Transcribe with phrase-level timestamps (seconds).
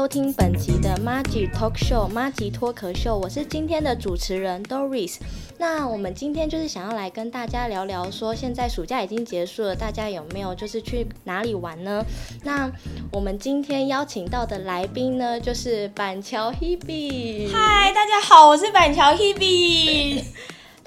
[0.00, 5.18] 收听本集的麻吉 Talk Show 麻吉脱壳秀，我是今天的主持人 Doris。
[5.58, 12.02] 那我们今天就是想要来跟大家聊聊，说现在暑假已经结束了，大家有没有就是去哪里玩呢？
[12.42, 12.72] 那
[13.12, 17.52] 我们今天邀请到的来宾呢，就是板桥 Hebe。
[17.52, 20.24] 嗨，大家好，我是板桥 Hebe。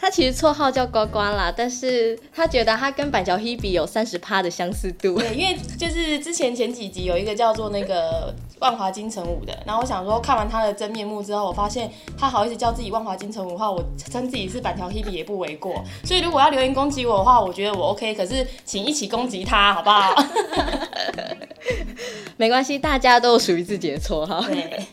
[0.04, 5.18] 他其实绰号叫呱呱啦，但是他觉得他跟板桥 Hebe 有三十趴的相似度。
[5.18, 13.82] 对，因为就是之前前几集有一个叫做那个万华金城武的，然后我想说看完他的真面目之后，我发现他好意思叫自己万华金城武的话，我
[14.12, 15.82] 称自己是板桥 Hebe 也不为过。
[16.04, 20.14] 所以如果要留言攻击我的话，我觉得我 OK，可是请一起攻击他好不好？
[22.36, 24.42] 没关系，大家都有属于自己的绰号。
[24.42, 24.86] 对。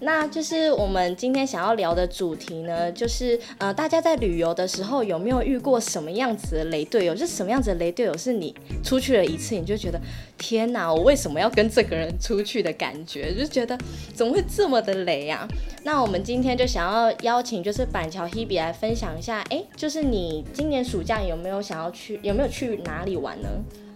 [0.00, 7.14] 那就是我们今天想要聊的主题呢，就是呃，大家在旅游的时候有没有遇过什么样子的雷队友？
[7.14, 10.00] 就是什么样子的雷队友是你出去了一次，你就觉得
[10.36, 13.76] 天哪，我为什么要跟这个人出去的感觉，就觉得
[14.14, 15.48] 怎么会这么的雷啊？
[15.82, 23.48] 那我们今天就想要邀请就是板桥 Hebe 来分享一下，哎，就是你今年暑假有没有想要去，有没有去哪里玩呢？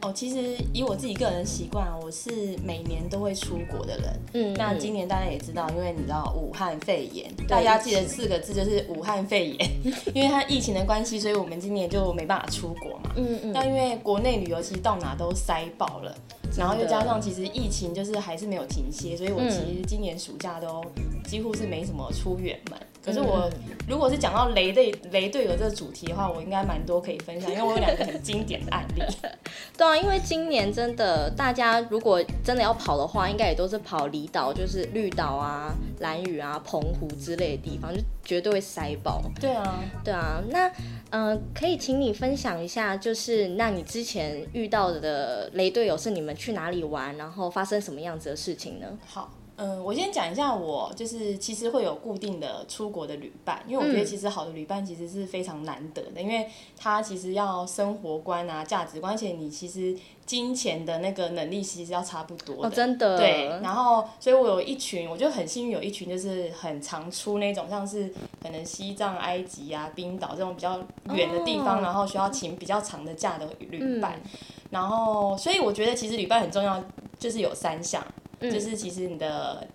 [0.03, 4.20] 哦，其实以我自己个人习惯，我是每年都会出国的人。
[4.33, 9.70] 嗯，那今年大家也知道，因为你知道武汉肺炎，大家记得四个字就是武汉肺炎，
[10.12, 13.12] 因为它疫情的关系，所以我们今年就没办法出国嘛。
[13.14, 13.53] 嗯嗯。
[13.53, 16.12] 那因为国内旅游其实到哪都塞爆了，
[16.56, 20.84] 然后又加上其实疫情就是还是没有停歇，所以我其实今年暑假都
[21.25, 22.78] 几乎是没什么出远门。
[23.05, 23.50] 可是我
[23.89, 29.03] 如果是讲到雷队雷队友这个主题的话，我应该蛮多可以分享，因为我有两个很经典的案例。
[29.77, 39.23] 对啊，因为今年真的大家如果真的要跑的话，应该也都是跑离岛，就是绿岛啊、蓝屿啊、澎湖之类的地方，就绝对会塞爆。
[39.41, 40.42] 对啊，对啊。
[40.51, 40.69] 那
[41.11, 48.86] 嗯、呃，可以请你分享一下，就是那你之前遇到的雷队友是你们去哪里玩，然后发生什么样子的事情呢？
[49.07, 49.30] 好。
[49.62, 59.96] 嗯，我先讲一下，我就是其实会有固定的出国的旅伴，因为我觉得其实好的旅伴其实是非常难得的，因为他其实要生活观啊、价值观，而且你其实
[60.27, 62.68] 金钱的那个能力其实要差不多的。
[62.68, 63.17] 哦，真的。
[63.17, 68.12] 对，然后所以我有一群，我就很幸运有一群就是很常出那种像是
[68.42, 70.77] 可能西藏、埃及啊、冰岛这种比较
[71.14, 74.30] 远的地方，哦，然后需要请比较长的假的旅伴，嗯，
[74.70, 76.83] 然后所以我觉得其实旅伴很重要，
[77.20, 78.05] 就是有三项。
[78.51, 79.67] 就是其实你的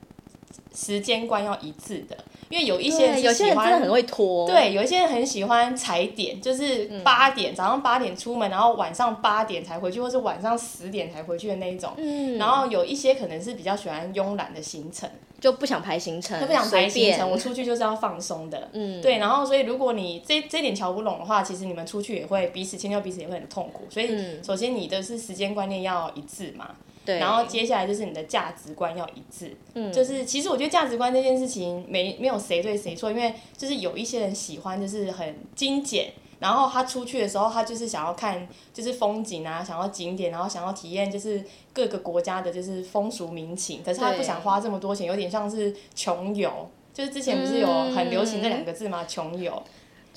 [0.76, 2.16] 时间观要一致的，
[2.50, 4.48] 因为有一些人喜欢，有些人真的很会拖。
[4.48, 11.94] 对，有一些人很喜欢踩点，就是八点、嗯、早上八点出门，然后晚上八点才回去，或是晚上十点才回去的那一种。
[11.98, 12.38] 嗯。
[12.38, 15.10] 然后有一些可能是比较喜欢慵懒的行程，
[15.42, 18.70] 就不想排行程，他不想排行程，我出去就是要放松的。
[18.74, 19.02] 嗯。
[19.02, 23.86] 对，然后所以如果你这这点瞧不拢的话，其实你们出去也会彼此迁就，彼此也会很痛苦。
[23.90, 24.10] 所以
[24.44, 26.76] 首先你的是时间观念要一致嘛。
[27.08, 41.42] 对，然后接下来就是你的价值观要一致，嗯，就是其实我觉得价值观这件事情没没有谁对谁错，因为就是有一些人喜欢就是很精简，然后他出去的时候他就是想要看就是风景啊，想要景点，然后想要体验就是
[41.72, 49.06] 各个国家的就是风俗民情，可是他不想花这么多钱，有点像是穷游，就是之前不是有很流行这两个字吗？
[49.06, 49.64] 穷游。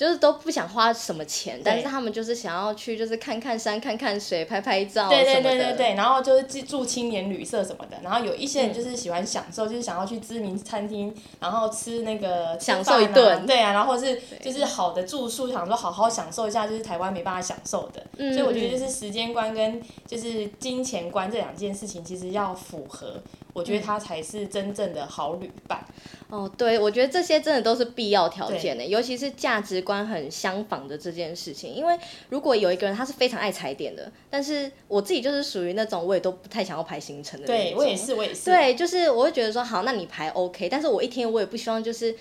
[0.01, 5.11] 就是都不想花什么钱，但是他们就是想要去，就是看看山、看看水、拍拍照。
[5.11, 7.99] 对对对对对，然后就是住青年旅社什么的。
[8.03, 13.45] 然后有一些人就是喜欢享受，嗯、就是想要去知名餐厅，然后吃那个享受一顿。
[13.45, 18.03] 对啊，然后是就是好的住宿，想说好好享受一下，就是台湾没办法享受的。
[18.17, 23.23] 嗯、所以我觉得就是时间观跟就是金钱观这两件事情其实要符合，
[23.53, 25.83] 我觉得他才是真正的好旅伴。
[26.29, 30.01] 哦，对，我觉得这些真的都是必要条件的，尤其是价值观。
[30.11, 31.97] 很相仿的这件事情，因为
[32.31, 37.65] 如果有一个人他是非常爱踩点的，但是我自己就是属于那种我也都不太想要排行程的那种。
[37.65, 38.47] 对，我也是，我也是。
[38.47, 42.17] 对，就是我会觉得说好，那你排 OK，但是我一天我也不希望就是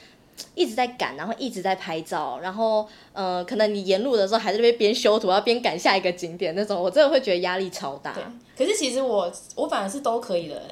[0.54, 8.14] 一直在赶，然后一直在拍照，然后呃，可能你沿路的时候还在那边边修图，要边赶下一个景点那种，我真的会觉得压力超大。
[8.14, 8.24] 对，
[8.58, 10.64] 可是其实我我反而是都可以的人。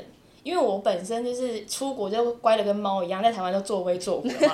[0.48, 4.54] 因为我本身就是出国就乖的跟猫一样，在台湾都作威作福嘛。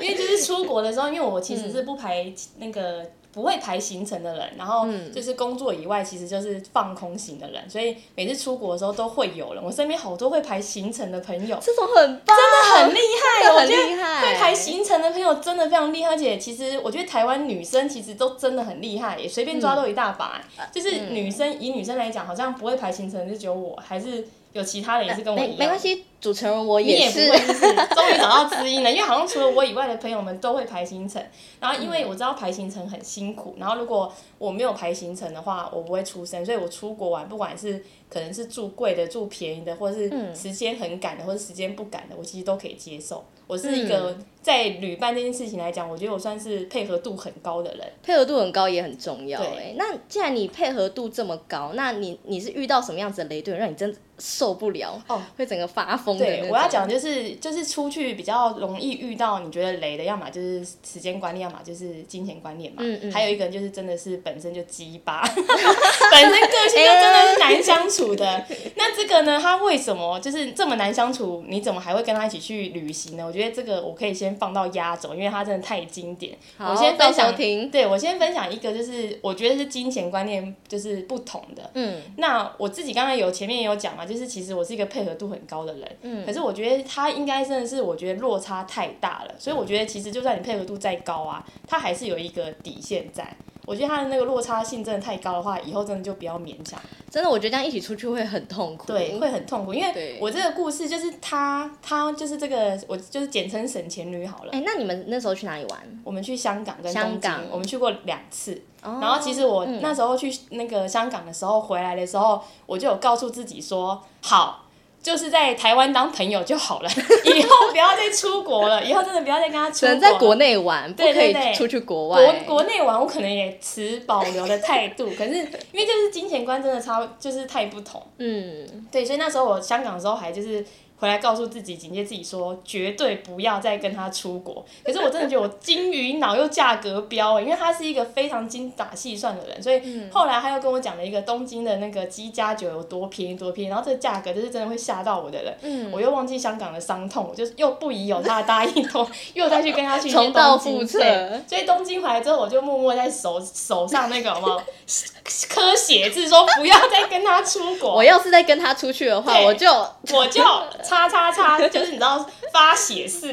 [0.00, 2.26] 因为就是出国的时候，因为我其实是不排
[2.58, 4.84] 那个不会排行程的人，然后
[5.14, 9.62] 就是工作以外其实就是放空型的人，所以每次出国的时候都会有人。
[9.62, 14.20] 我身边好多会排行程的朋友，这种很棒，真的很厉害，真的很厉害。
[14.22, 20.42] 会排行程的朋友真的非常厉害，而且其实我觉得台湾女生其实都真的很厉害，也随便抓都一大把。
[20.72, 24.26] 就是女生以女生来讲，好像不会排行程就只有我，还是。
[24.52, 25.58] 有其他人也是跟我一样。
[25.58, 27.20] 没关系，主持人我也是。
[27.20, 27.60] 你也不会就是
[27.94, 31.22] 终于找到知音了，因为好像除了我以外的朋友们都会排行程。
[31.60, 36.44] 然后因为我知道排行程很辛苦，然后如果我没有排行程的话，我不会出声。
[36.44, 43.24] 所以我出国玩，不管是可能是住贵的、住便宜的，或者是时间很赶的，或者时间不赶的，我其实都可以接受。
[43.48, 47.86] 我是一个在旅伴这件事情来讲，我觉得我算是配合度很高的人。
[48.02, 49.38] 配合度很高也很重要。
[49.42, 56.24] 对，那既然你配合度这么高，那你你是遇到什么样子的雷队，让你真受不了哦，会整个发疯的？
[56.24, 62.78] 对，我要讲就是就是出去比较容易遇到你觉得雷的，要么就是时间观念，要么就是金钱观念嘛。
[62.80, 63.12] 嗯嗯。
[63.12, 68.46] 还有一个人就是真的是本身就鸡巴， 本身个性就真的是难相处的。
[68.76, 71.42] 那这个呢，他为什么就是这么难相处？
[71.48, 73.26] 你怎么还会跟他一起去旅行呢？
[73.26, 76.38] 我觉得这个我可以先放到压轴，因为他真的太经典。
[76.56, 77.34] 好，我先分享。
[77.72, 81.70] 对，我先分享一个，就是我觉得是金钱观念就是不同的。
[81.74, 82.00] 嗯。
[82.18, 84.06] 那我自己刚才有前面也有讲嘛。
[84.11, 93.36] 就是其实我是一个配合度很高的人，嗯，可是我觉得他应该真的是我觉得落差太大了，所以我觉得其实就算你配合度再高啊，他还是有一个底线在。
[93.72, 96.78] 我觉得他的那个落差性真的太高的话，以后真的就不要勉强。
[97.10, 98.86] 真的，我觉得这样一起出去会很痛苦。
[98.86, 104.50] 对，会很痛苦，因为我这个故事就是他，他就是这个，我就是简称省钱女好了。
[104.52, 106.02] 哎、欸，那你们那时候去哪里玩？
[106.04, 108.60] 我们去香港跟东京，香港我们去过两次。
[108.82, 114.61] 哦、然后其实我那时候去那个香港的时候，回来的时候，我就有告诉自己说，好。
[115.02, 116.88] 就是在台湾当朋友就好了，
[117.26, 119.94] 以后不要再出国了，以后真的不要再跟他出国了。
[119.94, 122.18] 只能在国内玩，不可以出去国外。
[122.18, 125.32] 对对对，国国内玩，我可能也持保留的态度，可是
[125.72, 128.00] 因为就是金钱观真的超就是太不同。
[128.18, 130.64] 嗯，对，所以那时候我香港的时候还就是。
[131.02, 134.64] 回来告诉自己，警戒自己说，绝对不要再跟他出国。
[134.84, 139.82] 可是我真的觉得我金鱼脑又价格飙，因为他是一个非常精打细算的人，所以
[140.12, 145.52] 后来他又跟我讲了一个东京的那个鸡加酒有多便宜多便宜，然后这个价格就是真的会吓到我的人。
[145.62, 151.00] 嗯，我又忘记香港的伤痛，我就又不疑有他的答应， 都又再去跟他去重蹈覆辙。
[151.48, 154.62] 所以东京回来之后，我就默默在手手上那个什么
[155.50, 157.92] 刻写字，说不要再跟他出国。
[157.96, 159.68] 我要是再跟他出去的话，我就
[160.12, 160.40] 我就。
[160.92, 163.32] 叉叉叉， 就是你知道发血誓，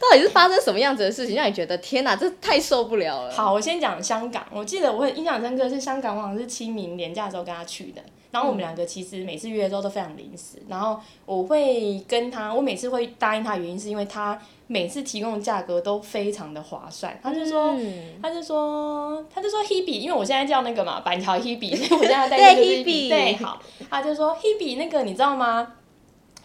[0.00, 3.30] 到底是发生什么样子的事情，让你觉得天哪，这太受不了了？
[3.32, 4.46] 好，我先讲香港。
[4.50, 8.00] 我记得我很印象深刻是香港，我好像是清明年假的时候跟他去的。
[8.30, 10.62] 然后我们两个其实每次约的时候都非常临时。
[10.68, 17.18] 然后我会跟他，我每次会答应他，原因是因为他每次提供的价格都非常的划算。
[17.22, 23.08] 他就说，嗯、他就说，他就说 Hebe，因为我现在叫那个嘛板桥 Hebe，所 以我现在在带就是 Hebe。
[23.08, 25.74] 对，好，他就说 Hebe 那个你知道吗？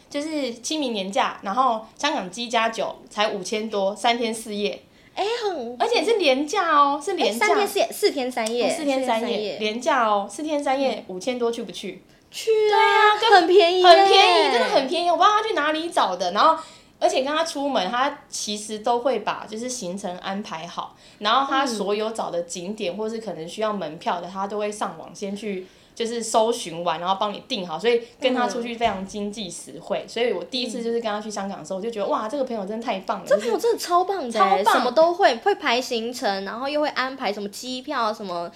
[0.09, 4.81] 就是清明年假，然后香港机加酒才五千多，三天四夜。
[5.13, 12.01] 哎、欸，很，而且是廉价哦，是连假，三天四夜，四天三夜，四天三夜，廉价哦，四天三夜，五千多，去不去？
[12.31, 15.09] 去啊，对啊，很便宜，很便宜，真的很便宜。
[15.09, 16.57] 我不知道他去哪里找的，然后，
[16.97, 25.67] 而且跟他出门，他其实都会把就是行程安排好，然后他所有找的景点、嗯、或是可能需要门票的，他都会上网先去。
[25.93, 30.03] 就是搜寻完，然后帮你订好，所以跟他出去非常经济实惠。
[30.05, 33.25] 嗯、所以我第一次就是跟他去香港的时候，我就觉得哇，这个朋友真的太棒了。
[33.27, 38.51] 这朋友真的超棒的，超棒，什么都会，会排行程，然后又会安排什么机票，什么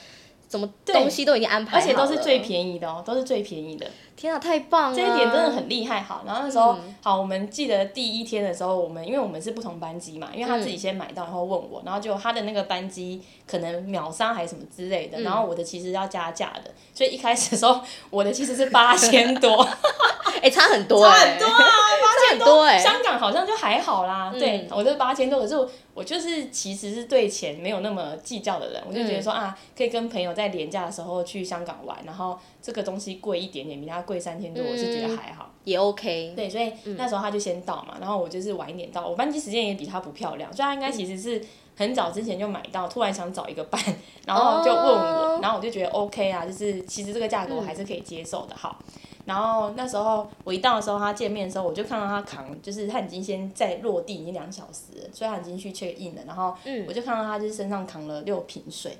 [0.55, 3.85] 什么东西都已经安排好，而且都是最便宜的哦，都是最便宜的。
[4.15, 4.95] 天啊，太棒了！
[4.95, 6.01] 这一点真的很厉害。
[6.01, 19.61] 好，然后那时候，嗯、好，我们记得第一天的时候，我们因为我们是不同班机嘛，因为他自己先买到，然后问我，然后就他的那个班机可能秒杀还是什么之类的，嗯、然后我的其实要加价的，所以一开始的时候， 我的其实是八千多，
[20.41, 25.55] 哎、欸，差很多，差很多啊，八千多，哎，香港好像就还好啦，嗯、对，我这八千多，可是
[25.95, 36.33] 我我就是其实是对钱没有那么计较的人，我就觉得说、嗯、啊，可以跟朋友在廉价的时候去香港玩，然后这个东西贵一点点，比他贵三千多，我是觉得还好，也 OK。
[36.35, 41.41] 对，所以那时候他就先到嘛，然后我就是晚一点到，我班机时间也比他不漂亮，所以他应该其实是
[41.77, 43.81] 很早之前就买到，突然想找一个班，
[44.27, 48.77] 然后就问我，然后我就觉得 OK 啊，就是其实这个价格我还是可以接受的，好。
[49.25, 56.55] 然后那时候我一到的时候，他见面的时候，我就看到他扛，就是他已经先在落地已经两小时了，所以他已经去 check in 了，然后
[56.87, 58.97] 我就看到他就是身上扛了六瓶水。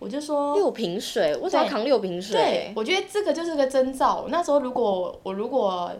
[0.00, 2.34] 我就说六瓶水，为什么要扛六瓶水？
[2.34, 4.24] 对，我觉得这个就是个征兆。
[4.28, 5.92] 那时候如果我如果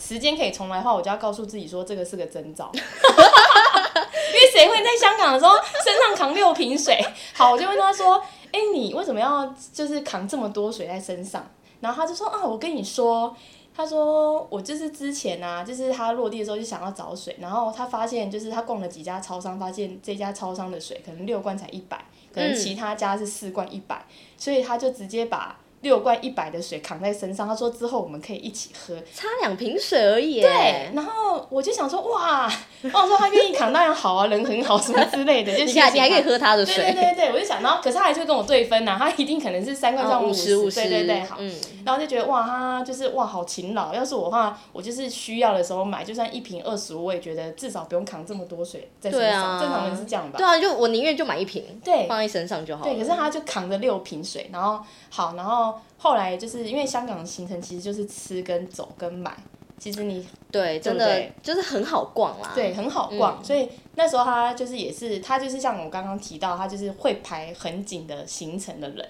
[0.00, 2.70] 时间可以重来的话，我就要告诉自己说这个是个征兆。
[2.74, 7.04] 因为谁会在香港的时候身上扛六瓶水？
[7.34, 11.44] 好，我就问他说：“哎、欸，你为什么要就是扛这么多水在身上？”
[11.80, 13.34] 然后他就说：“啊，我跟你说，
[13.74, 30.40] 他说我就是之前啊，就是他落地的时候就想要找水，然后他发现就是他逛了几家超商，发现这家超商的水可能六罐才一百。”可能其他家是四罐一百，嗯，所以他就直接把六罐一百的水扛在身上，他说之后我们可以一起喝，差两瓶水而已。
[30.40, 32.50] 对，然后我就想说哇，
[32.82, 36.74] 我说他愿意扛当然好啊，人很好什么之类的， 就你看你还可以喝他的水。
[36.76, 41.54] 对对对对，我就想，然后可是他还是会跟我对分呐、啊，他一定可能是三罐上五十，五十，对对对，好，嗯，
[41.84, 50.38] 然后就觉得哇，他就是哇好勤劳，要是我的话，我就是需要的时候买，就算一瓶二十五，我也觉得至少不用扛这么多水在身上，啊、正常人是这样吧？
[50.38, 52.82] 对啊，就我宁愿就买一瓶，对，放在身上就好。
[52.82, 54.80] 对，可是他就扛着六瓶水，然后
[55.10, 55.67] 好，然后。
[55.96, 59.36] 后来就是因为香港的行程其实就是吃跟走跟买，
[59.78, 69.08] 其实你对，真的就是很好逛啦，对，很好逛，嗯、所以那时候他就是也是他就是像我刚刚提到，他就是会排很紧的行程的人，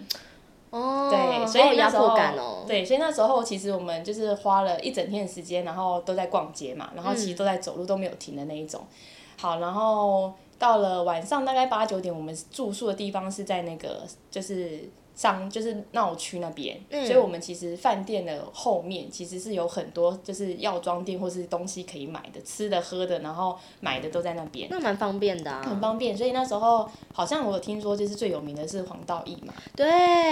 [0.70, 8.94] 哦，对，所以那时候压迫感哦，对，所以那时候其实我们就是花了一整天的时间，然后都在逛街嘛，然后其实都在走路都没有停的那一种，嗯、
[9.40, 14.88] 好，然后到了晚上大概八九点，我们住宿的地方是在那个就是。
[15.18, 24.68] 商就是闹区那边，嗯、所以我们其实饭店的后面其实是有很多就是药妆店或是东西可以买的，吃的喝的，然后买的都在那边。
[24.70, 25.60] 那蛮方便的啊。
[25.68, 29.52] 很方便，所以那时候好像我有听说，就是最有名的是黄道益嘛。
[29.74, 29.88] 对。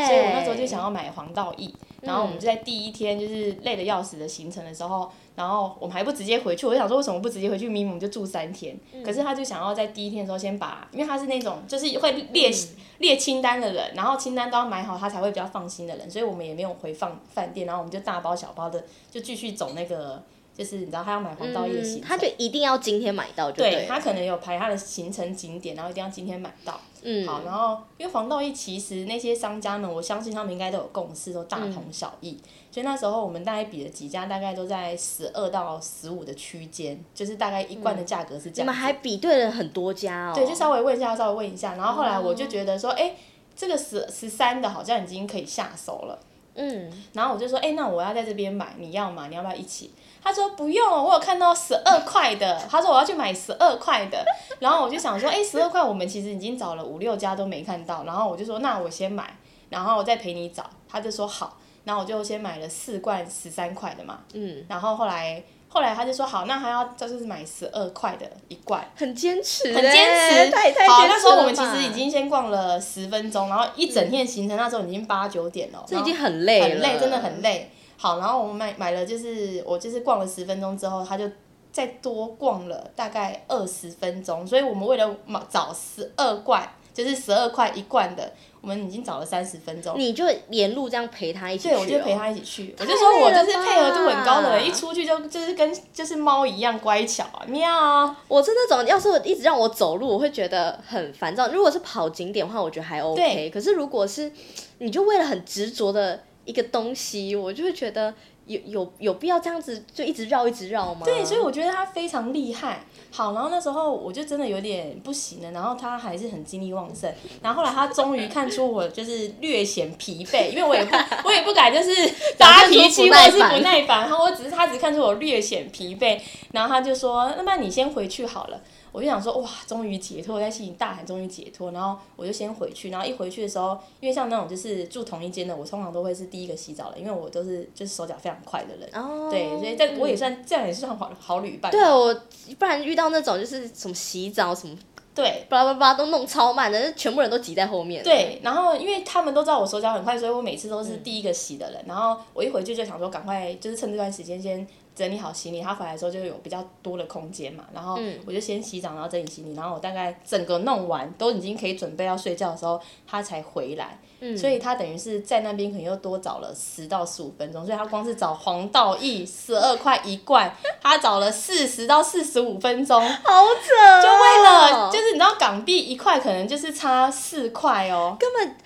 [0.07, 5.11] 所以我那时候就想要买黄道益，然后我们就在第一天就是累得要死的行程的时候。
[5.35, 7.66] 然后我们还不直接回去，我就想说为什么不直接回去？
[7.69, 20.23] 明明我们就住三天，嗯、可是他就想要在第一天的时候先把，因为他是那种就是会列、嗯、列清单的人，然后清单都要买好，他才会比较放心的人，所以我们也没有回放饭店，然后我们就大包小包的就继续走那个。
[20.56, 23.73] 就是你知道他要买黄道益的行程，他就一定要今天买到就对。
[23.73, 26.80] 对，他可能有排他的行程景点，然后一定要今天买到。
[27.02, 27.26] 嗯。
[27.26, 32.30] 好，然后因为黄道益其实那些商家们，我相信他们应该都有共识，都大同小异。
[32.30, 38.64] 嗯、所以那时候我们大概比了几家，大概都在十二到十五的区间，就是大概一罐的价格是这样、嗯。
[38.64, 40.33] 你们还比对了很多家哦。
[40.35, 43.16] 对，就稍微问一下，稍微问一下，然后后来我就觉得说，哎、欸，
[43.57, 46.19] 这个十十三的好像已经可以下手了。
[46.55, 46.93] 嗯。
[47.15, 49.27] 然后我就说，哎、欸，那我要在这边买，你要吗？
[49.29, 49.91] 你要不要一起？
[50.23, 52.61] 他说不用，我有看到十二块的。
[52.69, 54.25] 他说我要去买十二块的，
[54.59, 59.37] 然后我就想说，哎，十二块我们其实已经找了五六家都没看到，然后我就说那我先买，
[59.71, 60.69] 然后我再陪你找。
[60.89, 64.21] 他就说好，然后我就先买了四罐十三块的嘛。
[64.35, 64.65] 嗯。
[64.69, 65.43] 然后后来
[65.76, 68.83] 后来他就说好，那还要就是买十二块的一罐。
[68.97, 70.50] 很坚持，很坚持。
[70.50, 75.85] 太太好，那时候我们其实已经先逛了十分钟，然后一整天行程那时候已经八九点了。
[75.87, 76.64] 这已经很累了。
[76.66, 77.71] 很累，真的很累。
[77.99, 81.30] 好，然后我们买买了，就是我就是逛了十分钟之后，他就
[81.71, 85.14] 再多逛了大概二十分钟，所以我们为了
[85.50, 88.33] 找十二罐，就是十二块一罐的，
[88.66, 89.96] 我们已经找了三十分钟。
[89.96, 91.75] 你就沿路这样陪他一起去？
[91.75, 91.78] 哦？
[91.78, 92.75] 对，我就陪他一起去。
[92.80, 98.12] 我就说我就是配合度很高的人，一出去就就是跟就是猫一样乖巧啊，喵！
[98.26, 101.46] 我是那种要是一直让我走路，我会觉得很烦躁。
[101.52, 103.23] 如果是跑景点的话，我觉得还 OK。
[103.23, 104.32] 对可是如果是
[104.78, 106.20] 你就为了很执着的。
[106.46, 108.14] 一个东西，我就会觉得
[108.47, 111.03] 有有有必要这样子就一直绕一直绕吗？
[111.05, 112.85] 对，所以我觉得他非常厉害。
[113.11, 117.12] 好，然后那时候我就真的有点不行了，然后他还是很精力旺盛。
[117.43, 121.91] 然后后来他终于看出我就是略显疲惫，因为我也不 我也不敢就是
[122.38, 126.21] 发脾气或者是不耐烦，然后我只是他只看出我略显疲惫，
[126.53, 128.61] 然后他就说：“那么你先回去好了。”
[128.97, 130.37] 我就想说，哇，终于解脱！
[130.37, 131.71] 我在心里大喊，终于解脱。
[131.71, 138.88] 然后我就先回去，然后一回去的时候，因为像那种就是住同一间的，我通常都会是第一个洗澡的，因为我都是就是手脚非常快的人。
[138.95, 139.29] 哦。
[139.31, 141.71] 对，所以这我也算、嗯、这样也是算好好旅伴。
[141.71, 142.15] 对，我
[142.59, 144.75] 不然遇到那种就是什么洗澡什么，
[145.15, 148.03] 对，巴拉巴拉都弄超慢的，全部人都挤在后面。
[148.03, 151.83] 对，然后因为他们都知道我手脚很快，所以我每次都是第一个洗的人。
[151.83, 154.67] 嗯、然后我一回去就想说，赶快就是趁这段时间先。
[154.97, 170.50] 整理好行李，他回来的时候就有比较多的空间嘛，然后我就先洗澡，然后整理行李，然后我大概整个弄完，都已经可以准备要睡觉的时候，他才回来，嗯、所以他等于是在那边可能又多找了十到十五分钟，所以他光是找黄道益十二块一罐，
[170.83, 178.57] 他找了四十到四十五分钟，好扯，就为了就是你知道港币一块可能就是差四块哦，根本。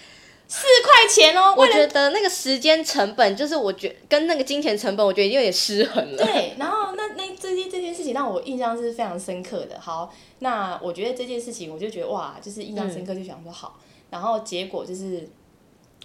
[0.53, 6.25] 四块钱哦，我觉得那个时间成本就是我觉跟那个金钱成本，我觉得有点失衡了。
[6.25, 9.79] 对，然后那那这件这件事情让我印象是非常深刻的。
[9.81, 13.79] 好，那我觉得这件事情我就觉得哇，就是印象深刻，就想说好。
[13.79, 15.29] 嗯、然后结果就是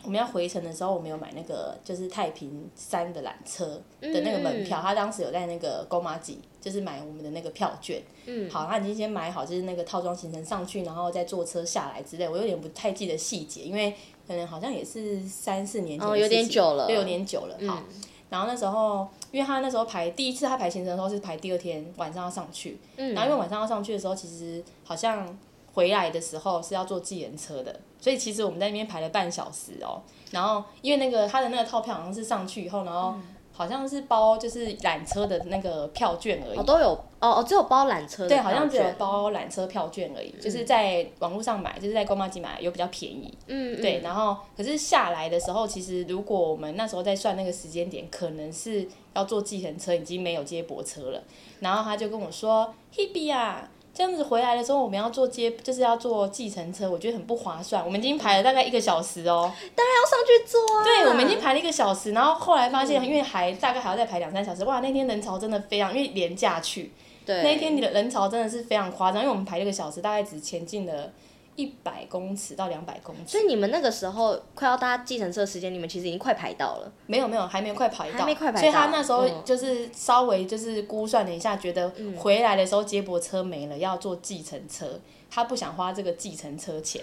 [0.03, 7.99] 我们要回程的时候，我们有买那个就是太平山的缆车的那个门票，嗯、他当时有在那个勾麻吉，就是买我们的那个票券。
[8.27, 12.29] 嗯，好，他已经先买好，就是那个套装行程上去，然后再坐车下来之类。
[12.29, 13.91] 我有点不太记得细节，因为。
[14.27, 17.55] 可能好像也是三四年前哦，有点久了，有点久了。
[17.67, 25.38] 好，嗯、然后那时候，因为他那时候排第一次他排行程的时候是排第二天晚上要上去，嗯，然后因为晚上要上去的时候，其实好像
[25.74, 30.01] 回来的时候是要坐计程车的，所以其实我们在那边排了半小时哦。
[30.32, 33.13] 然后因为那个他的那个套票好像是上去以后，然后
[33.51, 36.58] 好像是包就是缆车的那个票券而已。
[36.58, 38.29] 哦，都有哦哦，只有包缆车的。
[38.29, 43.34] 对，好像只有包缆车票券而已，嗯、就是在网络上买，就是在公妈机买有比较便宜。
[43.48, 44.01] 嗯，对。
[44.03, 51.24] 然后可是下来的时候，其实如果我们那时候在算那个时间点，可能是要坐计程车，已经没有接驳车了。
[51.60, 57.82] 然后他就跟我说：“Hebe 啊。”这样子回来的时候，我们要坐接，就是要坐计程车，我觉得很不划算。
[57.82, 60.84] 我们已经排了大概一个小时哦，当然要上去坐啊。
[60.84, 66.91] 对，我们已经排了一个小时，然后后来发现，因为还大概还要再排两三小时，哇，那天人潮真的非常，因为连假去，
[67.25, 71.12] 对，那一天你的人潮真的是非常夸张，因为我们排了一个小时，大概只前进了。
[71.58, 76.91] 一百公尺到两百公尺，所以你们那个时候快要搭计程车的时间，你们其实已经快排到了。
[77.05, 78.60] 没有没有，还没有快排到，还没快排到。
[78.60, 85.00] 所以他那时候就是稍微就是估算了一下，嗯、觉得回来的时候接驳车没了，要坐计程车，
[85.32, 87.01] 他不想花这个计程车钱，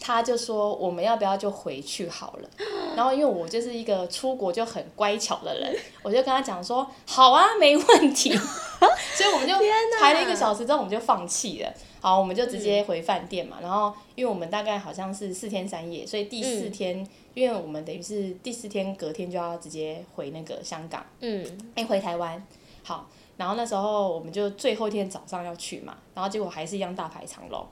[0.00, 2.48] 他就说我们要不要就回去好了。
[2.96, 8.32] 然后因为我就是一个出国就很乖巧的人，我就跟他讲说好啊，没问题。
[9.14, 9.54] 所以我们就
[10.00, 11.72] 排了一个小时之后，我们就放弃了。
[12.00, 13.58] 好，我们就直接回饭店嘛。
[13.60, 21.46] 嗯、然后，因为我们大概好像是四天三夜，所以第四天，嗯、因为我们等于是第四天隔天就要直接回那个香港，嗯，
[21.76, 22.44] 哎，回台湾。
[22.82, 27.64] 好，然后那时候我们就最后一天早上要去嘛，然后结果还是一样大排长龙。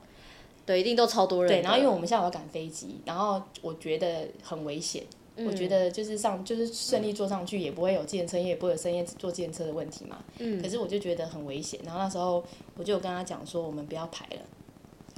[0.70, 1.52] 对，一定都超多人。
[1.52, 5.02] 对，然后因为我们下午要赶飞机，然后我觉得很危险。
[5.36, 10.22] 我觉得就是上就是顺利坐上去，也不会有计程车，也不会有深夜坐计程车的问题嘛。
[10.38, 10.62] 嗯。
[10.62, 12.44] 可是我就觉得很危险，然后那时候
[12.76, 14.42] 我就跟他讲说，我们不要排了。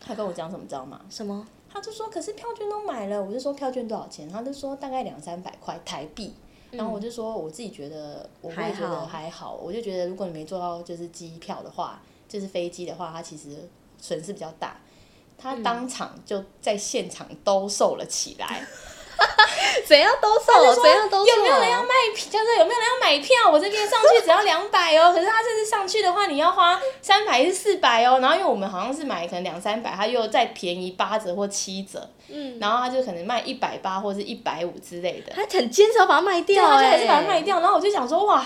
[0.01, 1.01] 他跟我讲什么，知道吗？
[1.11, 1.47] 什么？
[1.69, 3.23] 他就说，可是票券都买了。
[3.23, 4.29] 我就说票券多少钱？
[4.29, 6.33] 他就说大概两三百块台币。
[6.71, 13.69] 然后我就说我自己觉得我会觉得还好，我就觉得如果你没坐到就是机票的话，就是飞机的话，它其实
[13.99, 14.81] 损失比较大。
[15.43, 18.67] 他当场就在现场兜售了起来。
[19.87, 21.37] 怎样兜售，怎样兜售。
[21.37, 22.27] 有没有人要卖票？
[22.29, 23.51] 就是有没有人要买票？
[23.51, 28.19] 我这边上去 只要两百哦，可是他这次上去的话，你要花三百是四百哦。
[28.21, 32.09] 然后因为我们好像是买可能两三百，他又再便宜八折或七折。
[32.29, 32.59] 嗯。
[32.59, 35.33] 然后他就可能卖一百八或者是一百五之类的。
[35.35, 37.61] 他很坚持要把它卖掉，他就还是把它卖掉。
[37.61, 38.45] 然后我就想说，哇。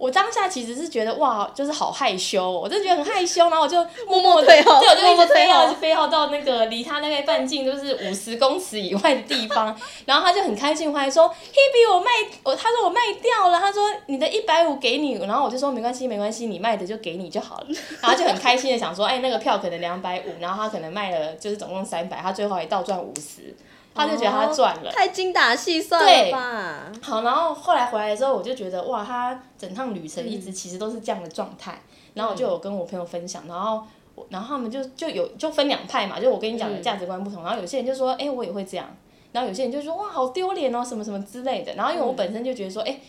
[0.00, 12.10] 我当下其实是觉得哇，就是好害羞，我就觉得很害羞，然后我就默默退后，对，我就一直飞号，就飞号到那个离他那个半径就是五十公尺以外的地方，然后他就很开心，回来说，Hebe 我卖
[12.42, 17.66] 我，他说我卖掉了，他说你的一百五给你，然后我就说没关系没关系，你卖的就给你就好了，
[18.00, 23.54] 然后就很开心的想说，哎，那个票可能两百五，然后他可能卖了就是总共三百，他最后还倒赚五十。
[23.94, 26.92] 他就觉得他赚了，太精打细算了吧？
[27.02, 31.72] 好，然后后来回来的时候，我就觉得哇，他整趟旅程一直其实都是这样的状态。
[31.72, 33.82] 嗯、然后我就有跟我朋友分享，然后
[34.28, 37.42] 然后他们就就有就分两派嘛，就我跟你讲的价值观不同。
[37.42, 38.88] 嗯、然后有些人就说，哎、欸，我也会这样。
[39.32, 41.74] 然后有些人就说，哇，好丢脸哦，什么什么之类的。
[41.74, 43.00] 然后因为我本身就觉得说，哎、欸，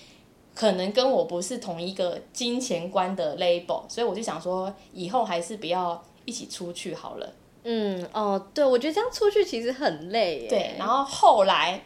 [0.54, 7.34] 可能跟我不是同一个金钱观的 label，所以我就想说，以后还是不要一起出去好了。
[7.64, 10.48] 嗯哦，对，我觉得这样出去其实很累耶。
[10.50, 11.82] 对，然后后来，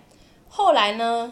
[0.48, 1.32] 后来呢，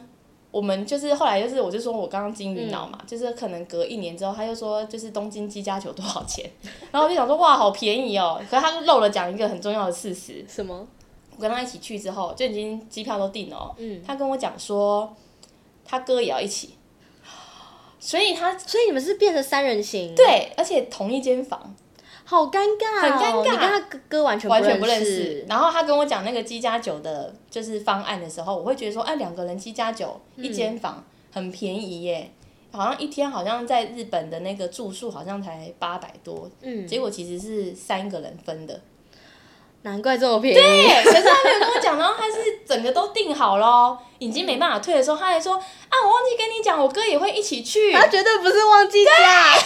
[0.52, 6.50] 我们就是后来就是，我就说我刚刚金鱼脑嘛，嗯、就是可能隔一年之后，他就说就是东京机加酒多少钱，
[6.92, 8.42] 然后我就想说哇，好便宜哦。
[8.50, 10.46] 可是他就漏了讲一个很重要的事实。
[10.48, 10.86] 什么？
[11.36, 13.74] 我跟他一起去之后，就已经机票都订了哦。
[13.78, 14.04] 嗯。
[14.06, 15.16] 他跟我讲说，
[15.86, 16.76] 他哥也要一起，
[17.98, 20.14] 所以他所以你们是变成三人行？
[20.14, 21.74] 对，而且同一间房。
[22.34, 23.44] 好尴尬，很尴尬。
[23.44, 25.46] 你跟他哥哥完全完全不认识。
[25.48, 32.32] 然后他跟我讲那个七加九的，就是方案的时候，我会觉得说，哎，两个人七加九一间房很便宜耶，
[32.72, 38.82] 好像一天好像在日本的那个住宿好像才八百多，嗯，结果其实是三个人分的。
[39.84, 40.58] 难怪这么便宜。
[40.58, 47.94] 对，可是他没有跟我讲，然后他是整个都订好了，已经没办法退的时候，他还说啊，我忘记跟你讲，我哥也会一起去。
[47.94, 49.12] 他绝对不是忘记价，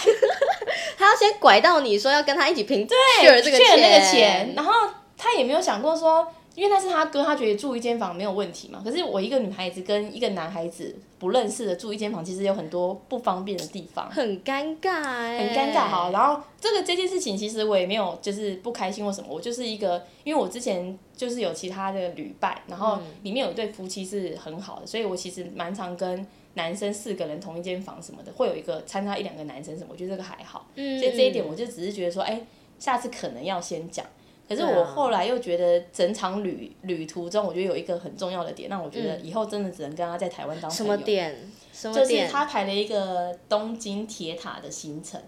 [0.04, 0.14] 对
[1.00, 4.74] 他要先拐到你说要跟他一起平，对，缺了这个钱，那个钱，然后
[5.18, 6.28] 他也没有想过说。
[6.56, 8.82] 因为那是他哥，他觉得住一间房没有问题嘛。
[8.84, 15.90] 可是我一个女孩子跟一个男孩子不认识的住一间房，其实有很多不方便的地方，很尴尬哎，很尴尬。
[15.90, 30.68] 哈，然后这个这件事情其实我也没有就是不开心或什么，我就是一个，因为我之前就是有其他的旅伴，然后里面有一对夫妻是很好的，所以我其实蛮常跟男生四个人同一间房什么的，会有一个掺插一两个男生什么，我觉得这个还好。
[30.76, 32.42] 嗯，所以这一点我就只是觉得说，哎，
[32.78, 34.06] 下次可能要先讲。
[34.48, 40.76] 可是我后来又觉得整场旅旅途中，我觉得有一个很重要的点，让我觉得以后真的只能跟他在台湾当朋友。
[40.76, 41.36] 什么点？
[41.74, 42.08] 什么点？
[42.08, 45.22] 就是他排了一个东京铁塔的行程，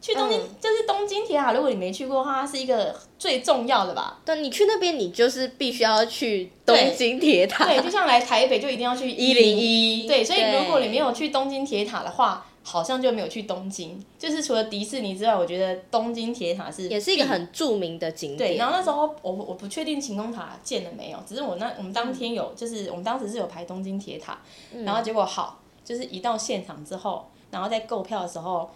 [0.00, 4.20] 去东京、嗯、就是东京铁塔，如果你没去过的话，它是一个最重要的吧？
[4.24, 7.76] 对，你去那边，你就是必须要去东京铁塔对。
[7.76, 10.08] 对，就像来台北就一定要去一零一。
[10.08, 14.02] 对，所以如果你没有去东京铁塔的话，好像就没有去东京。
[14.18, 18.52] 就是除了迪士尼之外，我觉得东京铁塔是也是一个很著名的景点。
[18.52, 24.38] 对，然后那时候我我不确定晴空塔建了没有，只是我那我们当天有，嗯、就是我们当时是有排东京铁塔，
[24.72, 28.70] 嗯、然后结果好，就是一到现场之后，然后在购票的时候。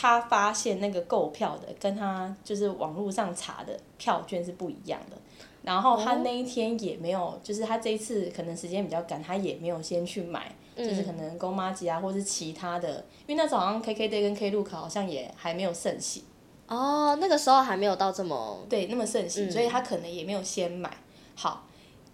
[0.00, 5.16] 他发现那个购票的跟他就是网络上查的票券是不一样的，
[5.64, 16.22] 然后他那一天也没有，就是他这一次可能时间比较赶，他也没有先去买，就是可能公妈吉啊，或是其他的，因为那时候好像 KKday 跟 Klook 好像也还没有盛行。
[16.68, 20.90] 哦，那个时候还没有到这么对那么盛行，所以他可能也没有先买。
[21.34, 21.64] 好，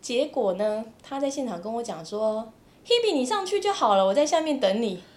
[0.01, 2.53] 结果呢，他在现场跟我讲说
[2.87, 5.03] ：“Hebe，你上去就好了，我在下面等你。”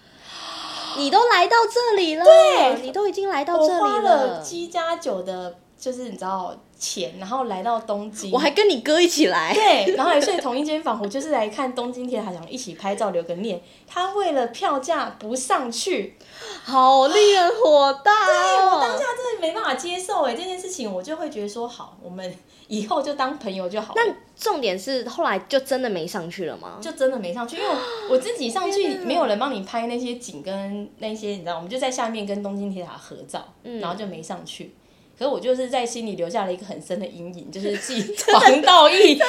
[0.98, 3.78] 你都来到这里了，对，你都已经来到这里了。
[3.78, 8.30] 我花了七加九的，就是你知道钱，然后来到东京。
[8.30, 11.00] 我还跟你哥一起来，对，然后还睡同一间房。
[11.02, 13.60] 我就是来看东京铁塔，想一起拍照留个念。
[13.86, 16.16] 他为了票价不上去，
[16.64, 18.26] 好令人火大哦。
[18.26, 22.32] 对，我当下真的没办法接受哎，这件事情我就会觉得说，好，我们
[22.68, 24.02] 以后就当朋友就好了。
[24.36, 26.78] 重点是后来就真的没上去了吗？
[26.80, 27.68] 就真的没上去，因为
[28.08, 34.74] 我自己上去没有人帮你拍那些景跟那些，你知道，我们就在下面跟东京铁塔合照，嗯、然后就没上去。
[35.18, 39.26] 可是我就是在心里留下了一个很深的阴影， 就是寄黄道义加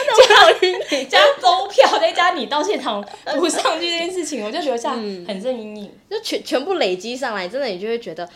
[1.10, 3.04] 加周票再加你到现场
[3.38, 8.30] 不上去这件事情， 我就留下很深阴影，就全全部累积上来，真的你就会觉得。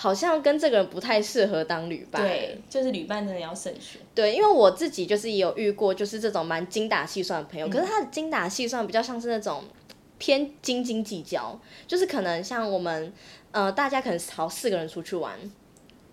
[0.00, 2.22] 好像跟这个人不太适合当旅伴。
[2.22, 4.00] 对，就是旅伴真的要慎选。
[4.14, 7.66] 对，因为我自己就是也有遇过，就是这种蛮精打细算的朋友。
[7.66, 9.64] 嗯、可是他的精打细算比较像是那种
[10.16, 13.12] 偏斤斤计较，就是可能像我们，
[13.50, 15.36] 呃，大家可能好四个人出去玩，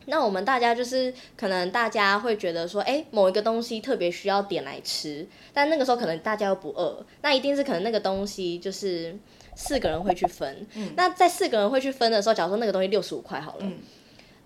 [0.06, 9.18] 那我们大家就是可能大家会觉得说，哎、欸，某一个东西特别需要点来吃，但那个时候可能大家又不饿，那一定是可能那个东西就是。
[9.58, 13.78] 四个人会去分，嗯、那在四个人会去分的时候，假如说那个东西六十五块好了，嗯、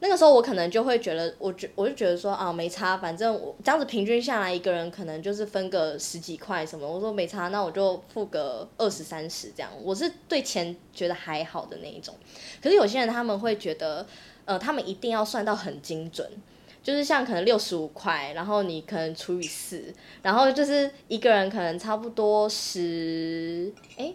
[0.01, 12.13] 那个时候我可能就会觉得，我觉我就觉得说啊，没差，反正我这样子平均下来，一个人可能就是分个十几块什么，我说没差，那我就付个二十三十这样，我是对钱觉得还好的那一种。
[12.61, 14.05] 可是有些人他们会觉得，
[14.49, 16.27] 呃，他们一定要算到很精准，
[16.81, 24.11] 就是像可能六十五块，然后你可能除以四，然后就是一个人可能差不多十，哎。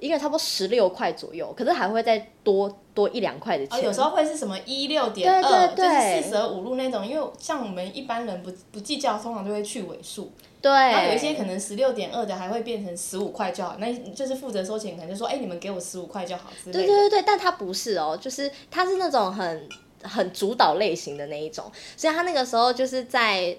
[0.00, 3.80] 一个人差不多十六块左右，可是还会再多多一两块的钱。
[3.80, 7.04] 哦，有时候会是什么一六点二，就是四舍五入那种。
[7.04, 10.30] 因为像我们一般人不不计较，通常就会去尾数。
[10.60, 10.70] 对。
[10.70, 13.76] 然后有一些可能十六点二的，还会变成十五块就好。
[13.78, 16.78] 那就是负责收钱，可能就说，哎、欸，你们给我十五块就好之类的。
[16.80, 19.68] 对对对对，但他不是哦，就是他是那种很
[20.02, 23.56] 很主导类型的那一种，所以他那个时候就是在。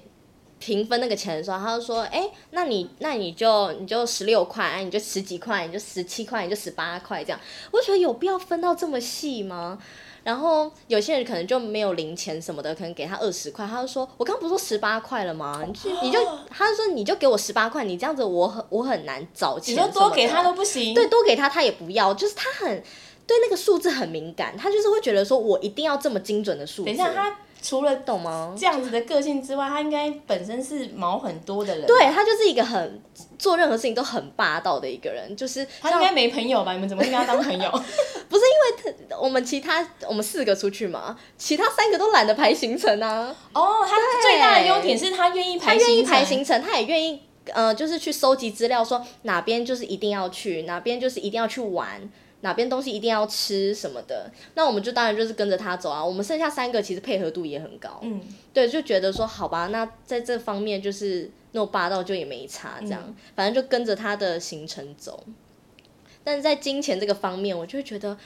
[0.60, 7.40] 平分那个钱的时候，他就说：“哎、欸，那你那你就你就十六块，你就十几块，你就十七块，你就十八块这样。”
[7.72, 9.80] 我觉得有必要分到这么细吗？
[10.22, 15.64] 然后有些人可能就没有零钱什么的，可能给他二十块，他就说：“我刚不是说十八块了吗？
[15.66, 16.20] 你就你就
[16.50, 20.94] 他就说你就给我十八块，你这样子我很我很难找钱。”你就多给他都不行？
[20.94, 22.84] 对，多给他他也不要，就是他很
[23.30, 26.86] 对那个数字很敏感，他就是会觉得说我一定要这么精准的数字。
[26.86, 27.38] 等一下他。
[27.62, 28.56] 除了懂吗？
[28.58, 31.86] 这样子的个性之外，他应该本身是毛很多的人。
[31.86, 33.02] 对，他就是一个很
[33.38, 36.72] 做任何事情都很霸道的一个人，就是他应该没朋友吧？
[36.72, 37.70] 你们怎么会跟他当朋友？
[38.30, 43.36] 不是因为他，我们其他我们四个出去嘛，其他三个都懒得排行程啊。
[43.54, 52.10] 哦，他最大的优点是他愿意排行程，他愿意排行程，他也愿意呃，就是去收集资料，说哪边就是一定要去，哪边就是一定要去玩。
[52.42, 56.04] 哪边东西一定要吃什么的，那我们就当然就是跟着他走啊。
[56.04, 58.22] 我们剩下三个其实配合度也很高，嗯，
[58.54, 65.24] 对，就觉得说好吧，那在这方面就是那种霸道就也没差，这样，嗯、反正就跟着他的行程走。
[66.24, 68.18] 但是在金钱这个方面，我就会觉得。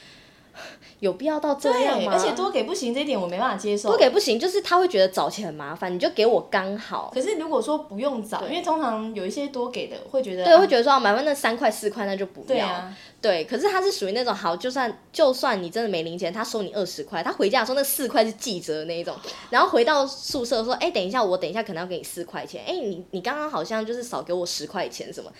[0.99, 2.13] 有必要到这样吗？
[2.13, 3.89] 而且多给不行这一点我没办法接受。
[3.89, 7.11] 多给不行，就是他会觉得找钱很麻烦，你就给我刚好。
[7.13, 12.47] 可是如果说不用找，因为通常有一些多给的会觉得，对，会觉得说买完那三块四块那就不要。
[12.47, 13.43] 对啊，对。
[13.45, 19.15] 可是他是属于那种好，就算就算你真的没零钱，他收你二十块，他回家的时候那四块是记着的那一种，
[19.49, 25.31] 然后回到宿舍说，哎、欸，等一下我等一下可能要给你四块钱，哎、欸，你你刚刚好像就是少给我十块钱什么，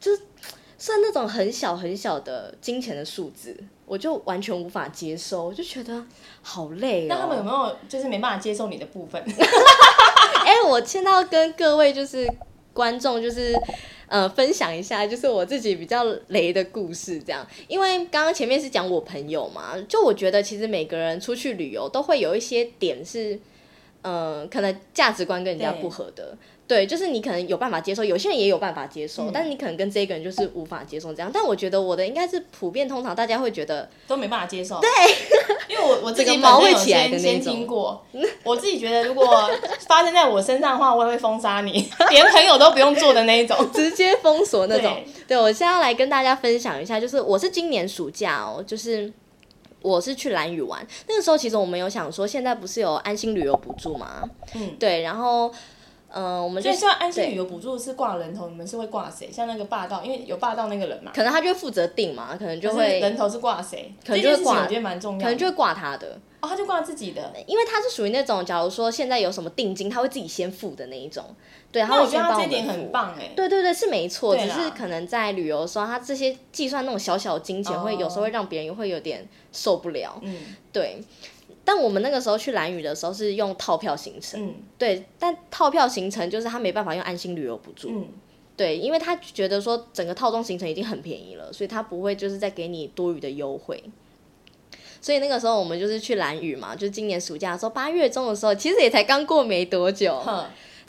[0.00, 0.22] 就是。
[0.78, 3.56] 算那种很小很小的金钱的数字，
[3.92, 6.02] 我就完全无法接受，我就觉得
[6.40, 7.06] 好累哦。
[7.10, 9.20] 那他们有没有就是没办法接受你的部分？
[10.46, 12.26] 哎、欸，我现在要跟各位就是
[12.72, 13.54] 观众就是
[14.06, 17.46] 呃分享一下，就是我自己比较雷的故事，这样。
[17.68, 23.40] 因为刚刚前面是讲我朋友嘛，就我觉得其实每个人出去旅游都会有一些点是，嗯、
[24.02, 26.36] 呃，可能价值观跟人家不合的。
[26.64, 31.30] 对，就是你可能有办法接受，有些人也有办法接受，嗯、但是你可能跟这个人就是无法接受这样。
[31.32, 34.80] 但我觉得我的应该是普遍，通常大家会觉得都没办法接受。
[34.80, 34.88] 对，
[35.68, 38.02] 因为我我自己毛会起来的先听过，
[38.42, 39.50] 我自己觉得如果
[39.86, 44.94] 发生在我身上的话，我也会封杀你，连朋友都不用做的那一种，直接封锁那种。
[45.26, 49.12] 对，对我现在要来跟大家分享一下，就是我是今年暑假哦，就是
[49.82, 54.28] 我是去兰屿玩，那个时候其实我们有想说，现在不是有安心旅游补助吗？
[54.54, 55.52] 嗯，对，然后。
[56.14, 59.32] 嗯，我们就所以像安心旅游补助是挂人头，你们是会挂谁？
[59.32, 63.92] 像那个霸道，因为有霸道那个人嘛，可能他就负责定嘛，可能就会人头是挂谁？
[64.06, 66.20] 可能就会挂，我觉得蛮重要，可能就会挂他的。
[66.40, 71.24] 哦，他就挂自己的，因为他是属于那种，假如说现在有什么定金，他会自己先付的那一种。
[71.70, 73.30] 对，然后我觉得他这点很棒哎。
[73.36, 80.18] 对对对，是没错，只是可能在旅游的时候，他这些计算那种小小的金钱，会有时候会让别人会有点受不了。
[80.22, 80.36] 嗯，
[80.72, 81.00] 对。
[81.64, 88.08] 但我们那个时候去蓝屿的时候是用套票行程，嗯、对，但套票行程就是他没办法用安心旅游补助，嗯、
[88.56, 93.82] 对，因为他觉得说整个套装行程已经很便宜了，所以他不会就是再给你多余的优惠。
[95.00, 100.20] 所以那个时候我们就是去蓝屿嘛，就今年暑假的时候八月中的时候，其实也才刚过没多久，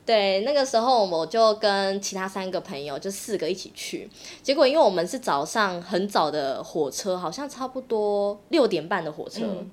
[0.06, 4.10] 对，那个时候我就跟其他三个朋友就四个一起去，
[4.42, 9.42] 结果因为我们是早上很早的火车，好像差不多六点半的火车。
[9.46, 9.70] 嗯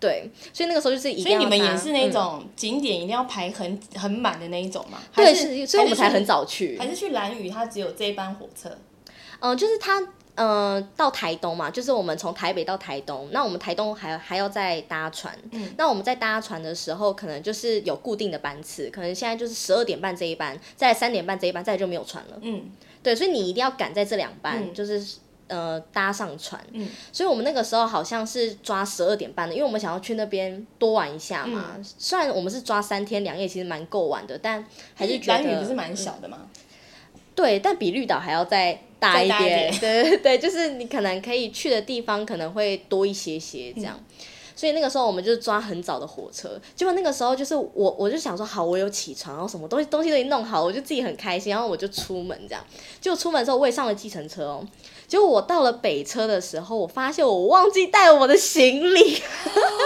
[0.00, 4.98] 对，所以那个时候就是一定要，所以你们也是那种景点一定要排很很满的那一种嘛？
[5.14, 6.78] 对，是，所以我们才很早去。
[6.78, 8.70] 还是去兰屿，它只有这一班火车？
[9.40, 10.00] 嗯，就是它，
[10.36, 15.36] 嗯，到台东嘛，就是我们从台北到台东，那我们台东还还要再搭船。
[15.50, 22.38] 嗯，那我们在搭船的时候，可能就是有固定的班次，可能现在就是十二点半这一班，在三点半这一班，再就没有船了。
[22.42, 22.70] 嗯，
[23.02, 25.04] 对，所以你一定要赶在这两班，就是。
[25.48, 31.72] 呃，搭上船，嗯，所以我们那个时候好像是抓十二点半的，因为我们想要去那边多玩一下嘛。
[31.76, 36.48] 嗯、虽然我们是抓三天两夜，其实蛮够玩的，但还是觉得兰屿不是蛮小的嘛、嗯。
[37.34, 39.70] 对，但比绿岛还要再大一点。
[39.80, 43.94] 对对 对，就是你可能可以去的地方可能会多一些些这样。
[43.96, 44.14] 嗯
[44.58, 52.64] 所以那个时候我们就抓很早的火车，结果那个时候就是我我就想说好，我有起床，然后什么东西东西都已经弄好，我就自己很开心，然后我就出门这样。
[53.00, 54.66] 结果出门之后我也上了计程车哦，
[55.08, 59.20] 结果我到了北车的时候，我发现我忘记带我的行李。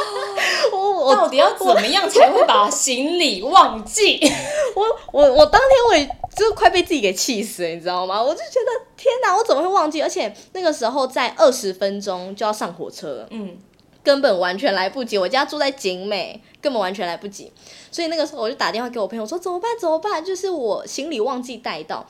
[0.73, 4.21] 我我到底要怎么样才会把行李忘记？
[4.75, 6.05] 我我我当天我也
[6.37, 8.21] 就快被自己给气死了，你知道吗？
[8.21, 10.03] 我就觉得天哪，我怎么会忘记？
[10.03, 13.57] 而且那个时候在二十分钟就要上火车了，嗯。
[14.05, 17.53] 根本完全来不及，我家住在景美，根本完全来不及。
[17.93, 19.71] 所以那个时候我就打电话给我朋友说：“怎么办？
[19.79, 20.25] 怎么办？
[20.25, 22.05] 就是我行李忘记带到。”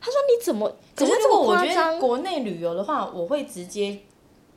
[0.00, 3.98] 他说：“你怎么怎么这么夸张？”国内旅游的话，我会直接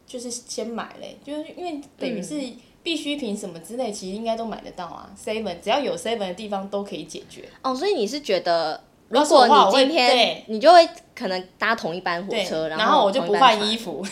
[0.05, 2.39] 就是先买嘞，就是因为等于是
[2.83, 5.09] 必需品什么之类，其实应该都买得到啊。
[5.17, 7.49] Seven 只要有 Seven 的地方都可以解决。
[7.61, 8.83] 哦，所以你是觉得？
[9.09, 14.01] 如果你今天你就会可能搭同一班火车，然后我就不换衣服，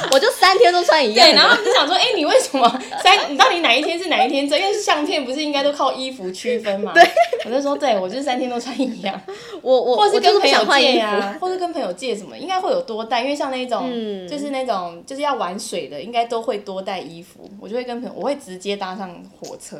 [0.12, 1.26] 我就三天都穿一样。
[1.26, 2.68] 对，然后你就想说，哎，你为什么
[3.02, 3.30] 三？
[3.30, 4.48] 你到底哪一天是哪一天？
[4.48, 6.92] 这因为相片不是应该都靠衣服区分吗？
[6.94, 7.04] 对，
[7.44, 9.20] 我就说，对，我就是三天都穿一样。
[9.62, 13.88] 我我或是跟朋友借呀，或是跟朋友借什么，应该会有多带，因为像那种
[14.28, 17.50] 就是那种就是要玩水的，应该都会多带衣服。
[17.60, 19.76] 我就会跟朋友，我会直接搭上火车。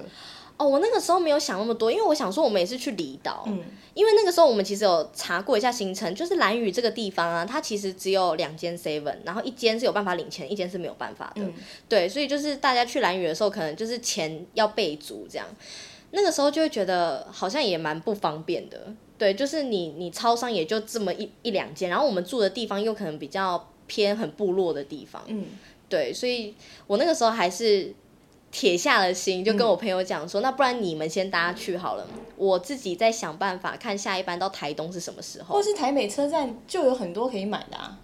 [0.58, 3.62] 哦，我那个时候没有想那么多，因为我想说我们也是去离岛，嗯，
[3.94, 11.54] 因为那个时候我们其实有查过一下行程，就是兰屿这个地方啊，它其实只有两间 seven，然后一间是有办法领钱，一间是没有办法的，嗯，
[11.88, 15.46] 对，所以就是大家去兰屿的时候，可能就是钱要备足这样，
[16.10, 25.46] 那个时候就会觉得好像也蛮不方便的，对，就是你你超商也就这么一一两间，然后我们住的地方又可能比较偏很部落的地方，嗯，
[25.88, 26.56] 对，所以
[26.88, 27.94] 我那个时候还是。
[28.50, 32.06] 铁下了心，就跟我朋友讲说，嗯、那不然你们先搭去好了，
[32.36, 35.54] 我自己再想办法看下一班到台东是什么时候。
[35.54, 37.98] 或是台北车站就有很多可以买的啊。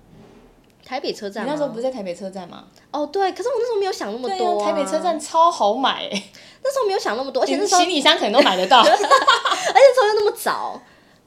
[0.84, 2.64] 台北车站，你那时候不是在台北车站吗？
[2.90, 4.66] 哦，对，可是我那时候没有想那么多、啊。
[4.66, 6.22] 台北车站超好买、欸，
[6.62, 10.78] 那时候没有想那么多，而且那时候行李箱可能都买得到， 而且车又那么早，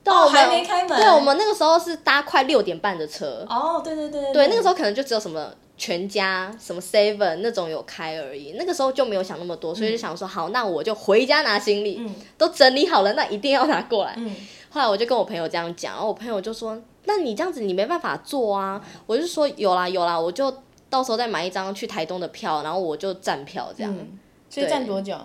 [0.06, 0.95] 哦，还没开门。
[0.95, 3.43] 对，我们那个时候是搭快六点半的车。
[3.49, 5.51] 哦，对对对对，对，那个时候可能就只有什么。
[5.78, 14.16] 全家什么 seven 那种有开而已，那个时候就没有想那么多，所以就想说好，那我就回家拿行李，嗯、都整理好了，那一定要拿过来。
[14.18, 14.36] 嗯、
[14.70, 20.52] 后来我就跟我朋友这样讲，然后我朋友就说：“那你这样子你没办法做啊。”我就说：“有啦有啦，我就
[20.90, 24.18] 到时候再买一张去台东的票，然后我就站票这样。”嗯、
[24.50, 25.16] 所以站多久？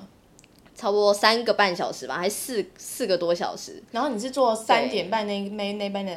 [0.74, 3.82] 差不多三个半小时吧，还是四四个多小时。
[3.90, 6.14] 然后你是坐三点半那那那班的。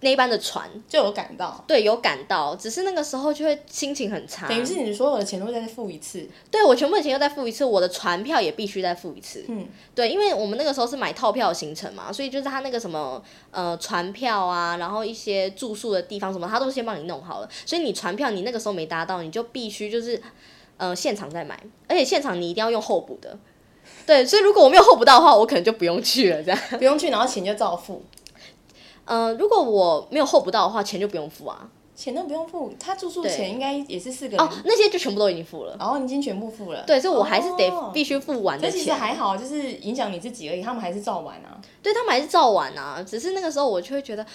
[0.00, 4.46] 那一班的船就有赶到，对，有赶到，只是那个时候就会心情很差。
[4.46, 6.26] 等于是你所有的钱都会再付一次。
[6.50, 9.44] 对，我全部的钱又再付一次，我的船票也必须再付一次。
[9.48, 17.48] 嗯，对，因为我们那个时候是买套票行程嘛，所以就是他那个什么呃船票啊，然后一些住宿的地方什么，他都先帮你弄好了。
[17.64, 20.20] 所以你船票你那个时候没搭到，你就必须就是
[20.76, 21.58] 呃现场再买，
[21.88, 23.38] 而且现场你一定要用候补的。
[24.04, 26.60] 对，所以如果我没有候补到的话，我可能就不用去了，这样。
[26.78, 28.04] 不用去，然后钱就照付。
[29.06, 31.68] 嗯、呃，如果我没有候不到的话，钱就不用付啊。
[31.96, 35.74] 钱都不用付，他住宿钱应该也是四个哦，那些就全部都已经付了。
[35.80, 36.84] 哦，你已经全部付了。
[36.86, 38.72] 对，所以我还是得必须付完的钱。
[38.72, 41.58] 这、哦、其实还好，就是影响你自己而已，他们还是照玩啊。
[41.82, 44.26] 对，他们还是照玩啊，只是那个时候我就会觉得，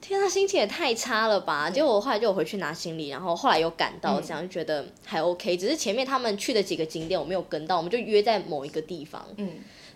[0.00, 1.68] 天啊，心情也太差了吧。
[1.68, 5.54] 结果我后来就有回去拿行李，然后后来有赶到，这样就觉得还 OK。
[5.54, 9.22] 只是前面他们去的几个景点我没有跟到，我们就约在某一个地方。
[9.36, 9.50] 嗯。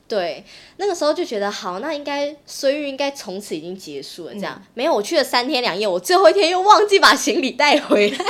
[0.09, 0.45] 对，
[0.77, 4.33] 那个时候就觉得好，那应该岁月应该从此已经结束了。
[4.35, 8.19] 这样、嗯、没有，我去了三天两夜，我最后一天又忘记把行李带回来。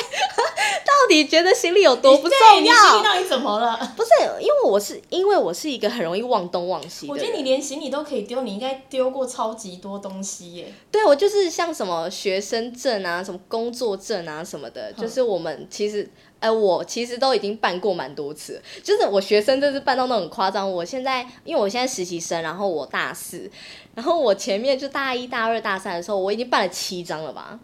[0.87, 2.61] 到底觉得行李有多不重要？
[2.61, 3.93] 你行李到底怎么了？
[3.95, 4.11] 不是，
[4.41, 7.13] 因为我是因为我是一个很容易忘东忘西的。
[7.13, 10.73] 我觉得你连行李都可以丢，你应该丢过超级多东西耶。
[10.91, 16.09] 对，我就是像什么学生证啊，什么工作证啊什么的，就是我们其实。
[16.47, 20.71] 哎、呃，我其实都已经办过蛮多次，就是我学生就是办到那种夸张。
[20.71, 23.51] 我现在因为我现在实习生，然后我大四，
[23.97, 27.59] 然后我前面就大一大二大三的时候，我已经办了七张了吧，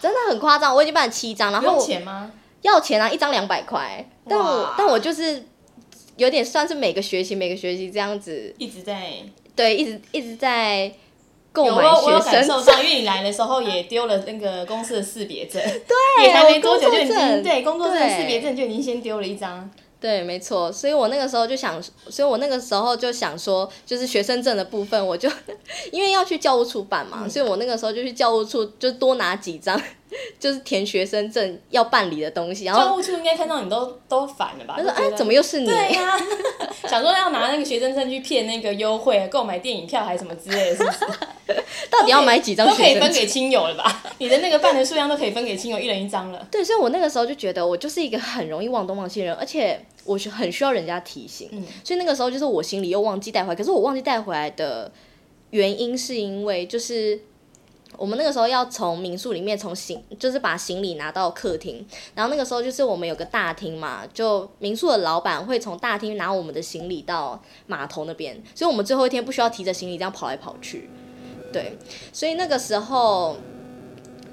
[0.00, 1.52] 真的很夸张，我已经办了七张。
[1.52, 2.32] 然后要钱吗？
[2.62, 4.04] 要钱啊，一张两百块。
[4.28, 5.44] 但我但我就是
[6.16, 9.12] 有点算是每个学期每个学期这样子一直在
[9.54, 10.92] 对，一直一直在。
[11.56, 19.70] 有我我有感受到，因为你来的时候也丢了那个公司的识别证，对，也还没多久就已经对工作证识别证就已经先丢了一张。
[20.00, 25.30] 对，没错，所以我那个时候就想，所以我那个时候就想说，就是学生证的部分，我就
[25.92, 29.80] 因为要去教务处办嘛，嗯、所以我那个时候就去教务处，就多拿几张，
[30.38, 32.64] 就是填学生证要办理的东西。
[32.64, 34.74] 然后教务处应该看到你都都反了吧？
[34.76, 36.18] 他说：“哎，怎么又是你？”对呀、啊，
[36.88, 40.98] 想说要拿那个学生证去骗那个优惠，购买电影票还是什么之类的，是不是？
[41.90, 42.66] 到底要买几张？
[42.68, 44.02] 都可以分给亲友了吧？
[44.18, 46.46] 你的那个办的数量都可以分给亲友，一人一张了。
[46.50, 49.84] 对，所以我那个时候就觉得我就是一个很容易忘东忘西的人，而且。
[50.06, 53.54] 我是很需要人家提醒，嗯，所以那个时候就是我行李又忘记带回来。
[53.54, 54.92] 可是我忘记带回来的
[55.48, 57.18] 原因是因为就是
[57.96, 70.88] 我们那个时候要从民宿里面从行，就是把行李拿到客厅，然后那个时候就是我们有个大厅嘛，就民宿的老板会从大厅拿我们的行李到码头那边，所以我们最后一天不需要提着行李这样跑来跑去，
[71.52, 71.76] 对，
[72.12, 73.36] 所以那个时候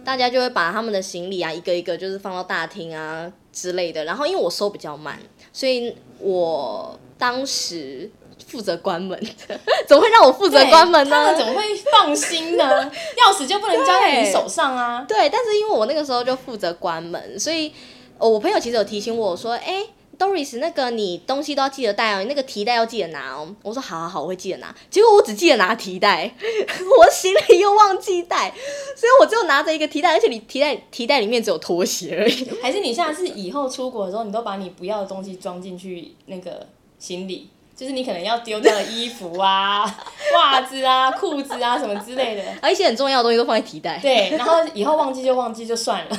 [0.03, 5.19] 大家就会把他们的行李啊一个一个就是放到大厅啊之类的，然后因为我收比较慢。
[5.53, 8.09] 所以我当时
[8.51, 9.17] 负责关门，
[9.87, 11.15] 怎么会让我负责关门呢？
[11.15, 12.91] 他们怎么会放心呢？
[13.17, 15.05] 钥匙就不能交在你手上啊？
[15.07, 17.71] 对，但是因为我那个时候就负责关门，所以
[18.17, 23.55] 我朋友其实有提醒我说：“哎、欸。” Doris，那个你东西都要记得带哦，你那个提袋要记得拿哦。
[23.63, 24.75] 我说好好好，我会记得拿。
[24.87, 26.31] 结果我只记得拿提袋，
[26.99, 28.53] 我行李又忘记带，
[28.95, 32.51] 所以我就拿着一个提袋，而且你提袋提袋里面只有拖鞋而已。
[32.61, 36.67] 还是你下次以后出国的时候，你都把你不要的东西装进去那个
[36.99, 37.49] 行李，
[37.81, 39.83] 就是你可能要丢掉的衣服啊、
[40.35, 43.97] 袜子啊、裤子啊什么之类的，而一些很重要的东西都放在提袋。
[43.99, 46.17] 对，然后以后忘记就忘记就算了。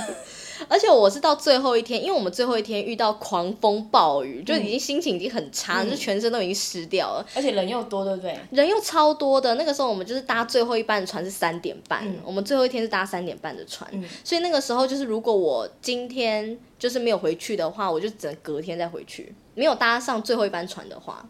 [0.68, 7.26] 而且我是到最后一天，因为我们最后一天遇到狂风暴雨，就已经心情已经很差，嗯、就全身都已经湿掉了。
[7.34, 8.38] 而且人又多，对不对？
[8.50, 9.54] 人又超多的。
[9.56, 19.34] 那个时候我们就是搭最后一班的船是三点半，嗯、我们最后一天是搭三点半的船，嗯、所以那个时候就是如果我今天就是没有回去的话，我就只能隔天再回去。
[19.54, 21.28] 没有搭上最后一班船的话，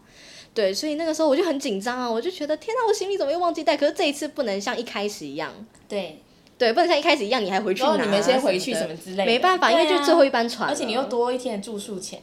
[0.53, 3.75] 对，所以那个时候我就很紧张啊，我就觉得天哪，我行李怎么又忘记带？
[3.75, 5.51] 可是这一次不能像一开始一样，
[5.89, 6.21] 对。
[6.57, 7.99] 对，不能像一开始一样，你还回去拿、啊。
[8.01, 9.25] 你们先回去什么之类的。
[9.25, 12.21] 没办法，因为就最后一班船、啊，而且你又多一天的住宿钱。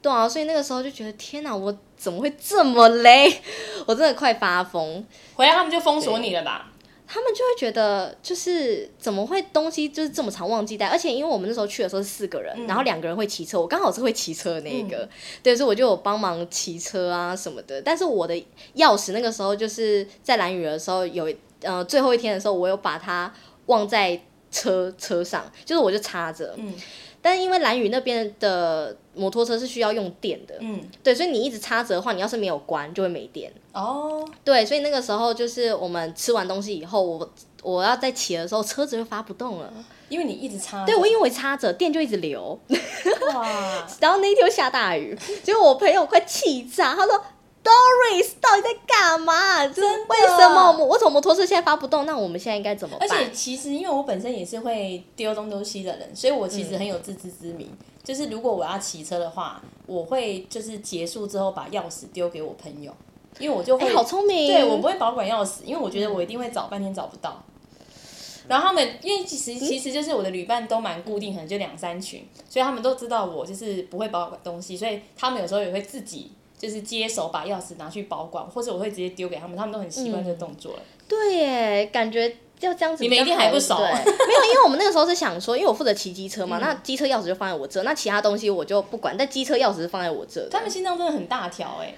[0.00, 3.40] 对啊，所以那个时候就觉得天哪，我怎么会这么累？
[3.86, 5.04] 我真的快发疯。
[5.34, 6.72] 回来他们就封锁你了吧？
[7.10, 10.86] 他们就会觉得就是怎么会东西就是这么常忘记带？
[10.88, 15.08] 而且因为我们那时候去的时候是四个人，嗯、然后两个人会骑车，我刚好是会骑车的那一个，嗯、
[15.42, 17.80] 对，所以我就有帮忙骑车啊什么的。
[17.80, 18.34] 但是我的
[18.76, 23.32] 钥匙那个时候就是在蓝雨的时候有呃最后一天的时候，我有把它
[23.68, 24.20] 忘在。
[24.50, 26.72] 车车上就是我就插着，嗯，
[27.20, 33.52] 但是因为蓝宇那边的摩托车是需要用电的，嗯，对，所以你一直插着的话，你要是没有关就会没电。
[33.74, 37.30] 哦，对，所以那个时候就是我们吃完东西以后，我
[37.62, 39.70] 我要再骑的时候，车子就发不动了，
[40.08, 42.58] 因为你一直插，对，我因为我插着电就一直流，
[43.34, 47.22] 哇， 然后那一天下大雨，结果我朋友快气炸，他说。
[47.68, 49.66] Doris 到底在干嘛？
[49.66, 50.06] 真的？
[50.08, 52.06] 为什么我怎么摩托车现在发不动？
[52.06, 53.06] 那我们现在应该怎么办？
[53.06, 57.66] 而且其实因为我本身也是会丢东丢西的人，所以我其实很有自知之明。
[57.66, 62.90] 嗯、就是如果我要骑车的话，我会就是结束之后把钥匙丢给我朋友，
[63.38, 64.46] 因为我就会、欸、好聪明。
[64.46, 67.42] 对，我不会保管钥匙，因为我觉得我一定会找半天找不到。
[68.48, 76.32] 然后他们因为其实其实就是我的旅伴都蛮固定，可能就两三群，所以他们都知道我就是不会保管东西，所以他们有时候也会自己。
[76.58, 80.82] 就是接手把钥匙拿去保管，或者我会直接丢给他们，他们都很习惯这个动作、嗯。
[81.06, 82.28] 对耶，感觉
[82.60, 83.02] 要这样子。
[83.02, 83.78] 你们一定还不熟。
[83.80, 90.46] 没有，因为我们那个时候是想说，因为我负责骑机车嘛，嗯、那机车钥匙就放在我这，那其他东西我就不管，但机车钥匙是放在我这。
[90.48, 91.94] 他们心脏真的很大条哎。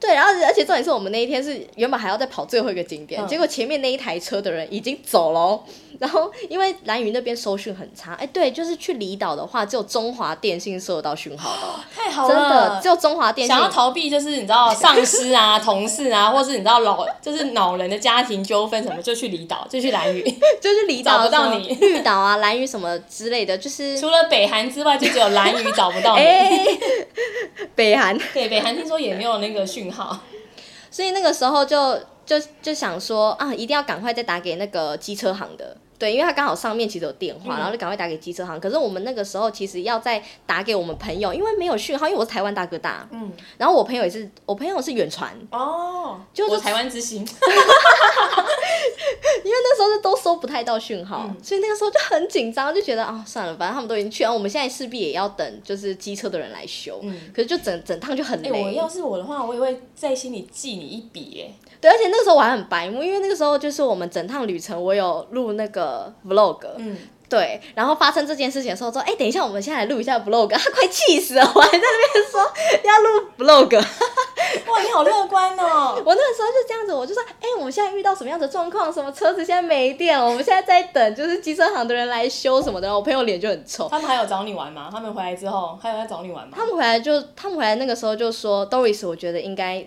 [0.00, 5.62] 对，然后而且重点是我们那一天是原本还要再跑最后一个景点，嗯、结果前面那一台车的人已经走了。
[5.98, 13.54] 然后因为蓝屿那边收讯很差，哎，对，就是去离岛的话，只有中华电信收得到讯号的，太好了，真的，只有中华电信。
[13.54, 20.22] 想要逃避就是你知道 上司啊、同事啊，或是你知道老就是老人的家庭纠纷什么，就去离岛，就去蓝屿，
[20.60, 26.22] 就是离岛找不到你，绿岛啊、蓝屿什么之类的，就是 除了北韩之外，就只有蓝屿找不到你。
[27.74, 30.18] 北韩对北韩听说也没有那个讯号。
[30.90, 38.58] 所以那个时候就就就想说啊，一定要赶快再打给那个机车行的，对，因为他刚好上面其实有电话，嗯、然后就赶快打给机车行。
[38.60, 47.26] 可是我们那个时候其实要再打给我们朋友，因为没有讯号，因为我是台湾大哥大，嗯，然后我朋友也是，我朋友是远传，哦，就是台湾之星。
[49.44, 56.98] 因为那时候是都收不太到讯号，嗯、所以那个时候就很紧张，就觉得啊、哦，算了，反正他们都已经去，然后我们现在势必也要等，就是机车的人来修。
[57.02, 58.50] 嗯，可是就整整趟就很累。
[58.50, 61.52] 欸、我要是我的话，我也会在心里记你一笔耶。
[61.80, 65.83] 对，而且那个时候我还很白目，因为那个时候就是我们整趟旅程，我有录那个
[66.26, 66.60] vlog。
[66.76, 66.96] 嗯。
[67.26, 72.40] 对，然后发生这件事情的时候说，哎，等一下，我们现在来录一下 vlog， 他快气死了，我还在那边说
[72.84, 73.74] 要录 vlog，
[74.70, 76.00] 哇，你好乐观哦！
[76.04, 78.92] 我那个时候就这样子，我就说，哎，我们现在遇到什么样的状况？
[78.92, 80.24] 什么车子现在没电了？
[80.24, 82.94] 我们现在在等，就是机车行的人来修什么的。
[82.94, 83.88] 我朋友脸就很臭。
[83.88, 84.88] 他们还有找你玩吗？
[84.92, 86.52] 他们回来之后还有在找你玩吗？
[86.54, 89.84] 他们回来就，他们回来那个时候就说，Doris，我觉得应该。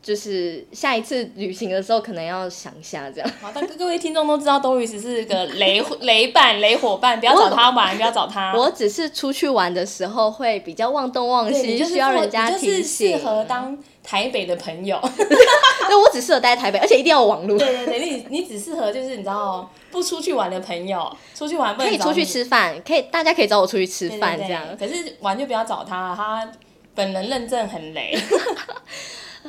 [0.00, 3.30] 就是下一次旅行的时候，可能要想一下这样。
[3.40, 8.54] 好，但各位听众都知道，Doris 是个雷 雷伴、雷伙伴，不要找他玩，不要找他。
[8.54, 13.18] 我只是出去玩的时候会比较忘东忘西，就需要人家提醒。
[13.18, 14.98] 适合当台北的朋友。
[15.16, 17.58] 对， 我只适合待在台北，而且一定要有网络。
[17.58, 24.62] 对对对，你你只适合就是你知道不出去玩的朋友，出去玩不可以出去吃饭，可以大家可以找我出去吃饭这样。
[24.78, 26.48] 可是玩就不要找他，他
[26.94, 28.16] 本人认证很雷。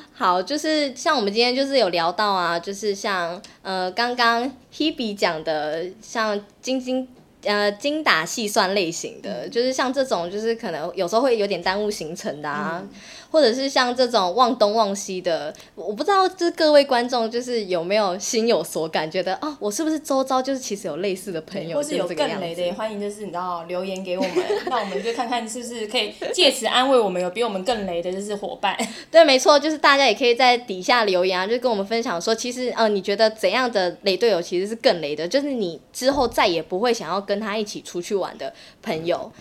[0.13, 7.07] 好，就是像我们今天就是有聊到啊，就是像呃刚刚 Hebe 讲的，像晶晶
[7.43, 12.79] 呃精打细算类型的，嗯、就是像这种，就是可能有时候会有点耽误行程的啊。
[12.81, 12.89] 嗯
[13.31, 24.33] 或者是像这种忘东忘西的，我不知道就是各位观众就是有没有心有所感，觉得哦，我是不是周遭就是其实有类似的朋友，或是有更雷的，也欢迎就是你知道留言给我们，
[24.65, 28.75] 那我们就看看是不是可以借此安慰我们有比我们更雷的就是伙伴。
[29.11, 38.51] 对，没错，就是大家也可以在底下留言啊，就跟我们分享说，其实呃，你觉得怎样的雷队友其实是更雷的，就是你之后再也不会想要跟他一起出去玩的
[38.81, 39.31] 朋友。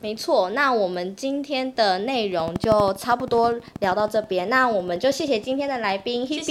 [0.00, 6.42] 没错，那我们今天的内容就差不多聊到这边，那我们就谢谢今天的来宾 Hebe，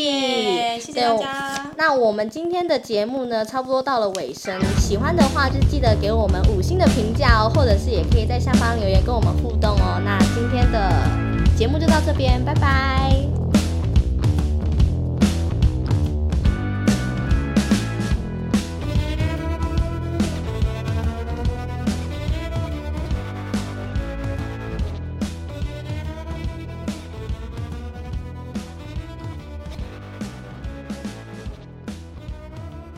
[0.80, 1.72] 谢谢大家。
[1.78, 10.02] 那我们今天的节目呢，差不多到了尾声，喜欢的话就记得给我们五星的评价哦，或者是也可以在下方留言跟我们互动哦。
[10.06, 10.90] 那今天的
[11.58, 13.51] 节目就到这边，拜拜。